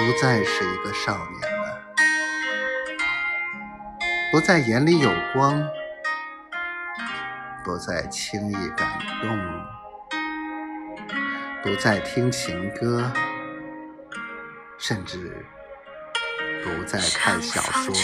[0.00, 1.82] 不再是一个少年了，
[4.32, 5.62] 不再眼里有光，
[7.62, 9.38] 不再轻易感动，
[11.62, 13.12] 不再听情歌，
[14.78, 15.46] 甚至
[16.64, 17.94] 不再看小说。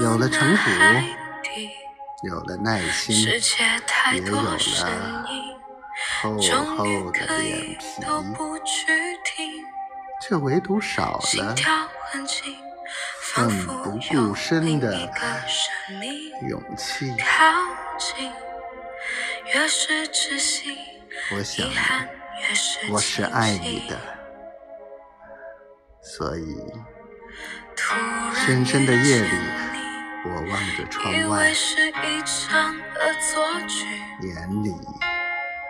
[0.00, 0.70] 有了城府，
[2.22, 3.28] 有了耐心，
[4.12, 4.56] 也有了
[6.24, 7.76] 厚厚的脸
[9.22, 9.60] 皮，
[10.22, 11.54] 却唯独少了
[13.20, 15.10] 奋不顾身的
[16.48, 17.12] 勇气。
[21.30, 21.68] 我想，
[22.90, 24.00] 我是爱你的，
[26.02, 26.56] 所以。
[28.32, 29.28] 深深的夜里，
[30.24, 31.52] 我望着窗外，
[34.22, 34.32] 眼
[34.62, 34.70] 里